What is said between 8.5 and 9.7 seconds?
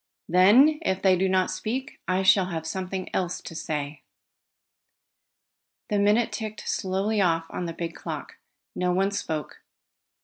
No one spoke.